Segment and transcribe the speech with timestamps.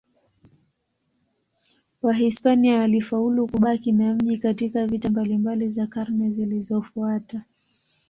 [2.01, 7.43] Wahispania walifaulu kubaki na mji katika vita mbalimbali za karne zilizofuata.